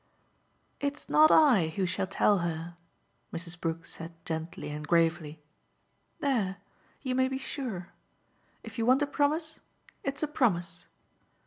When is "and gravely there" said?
4.71-6.57